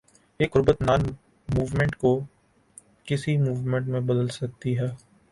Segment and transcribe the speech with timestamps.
[0.39, 1.01] یہ قربت non
[1.49, 2.19] movement کو
[3.03, 4.87] کسی موومنٹ میں بدل سکتی ہے۔